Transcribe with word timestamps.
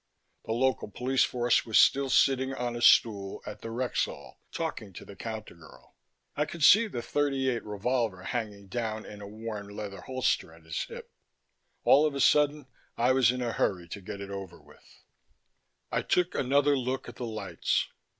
The 0.45 0.51
local 0.51 0.89
police 0.89 1.23
force 1.23 1.63
was 1.63 1.77
still 1.77 2.09
sitting 2.09 2.55
on 2.55 2.75
a 2.75 2.81
stool 2.81 3.43
at 3.45 3.61
the 3.61 3.69
Rexall 3.69 4.37
talking 4.51 4.93
to 4.93 5.05
the 5.05 5.15
counter 5.15 5.53
girl. 5.53 5.95
I 6.35 6.45
could 6.45 6.63
see 6.63 6.87
the 6.87 7.01
.38 7.03 7.61
revolver 7.63 8.23
hanging 8.23 8.65
down 8.65 9.05
in 9.05 9.21
a 9.21 9.27
worn 9.27 9.69
leather 9.69 10.01
holster 10.01 10.51
at 10.51 10.63
his 10.63 10.85
hip. 10.85 11.11
All 11.83 12.07
of 12.07 12.15
a 12.15 12.19
sudden, 12.19 12.65
I 12.97 13.11
was 13.11 13.31
in 13.31 13.43
a 13.43 13.51
hurry 13.53 13.87
to 13.89 14.01
get 14.01 14.21
it 14.21 14.31
over 14.31 14.59
with. 14.59 15.03
I 15.91 16.01
took 16.01 16.33
another 16.33 16.75
look 16.75 17.07
at 17.07 17.17
the 17.17 17.27
lights. 17.27 17.89